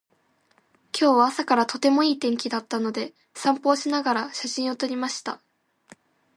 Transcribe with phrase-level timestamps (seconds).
[0.99, 5.43] 今日は朝からとてもいい天気だったので、散歩をしながら写真を撮りました。